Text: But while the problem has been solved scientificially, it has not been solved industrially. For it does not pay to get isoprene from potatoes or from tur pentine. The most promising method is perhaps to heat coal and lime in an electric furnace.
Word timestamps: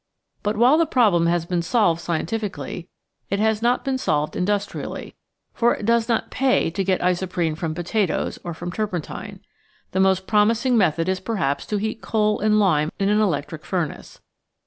But 0.41 0.57
while 0.57 0.79
the 0.79 0.87
problem 0.87 1.27
has 1.27 1.45
been 1.45 1.61
solved 1.61 2.01
scientificially, 2.01 2.87
it 3.29 3.37
has 3.37 3.61
not 3.61 3.85
been 3.85 3.99
solved 3.99 4.35
industrially. 4.35 5.13
For 5.53 5.75
it 5.75 5.85
does 5.85 6.09
not 6.09 6.31
pay 6.31 6.71
to 6.71 6.83
get 6.83 7.01
isoprene 7.03 7.55
from 7.55 7.75
potatoes 7.75 8.39
or 8.43 8.55
from 8.55 8.71
tur 8.71 8.87
pentine. 8.87 9.41
The 9.91 9.99
most 9.99 10.25
promising 10.25 10.75
method 10.75 11.07
is 11.07 11.19
perhaps 11.19 11.67
to 11.67 11.77
heat 11.77 12.01
coal 12.01 12.39
and 12.39 12.57
lime 12.57 12.91
in 12.97 13.09
an 13.09 13.19
electric 13.21 13.63
furnace. 13.63 14.19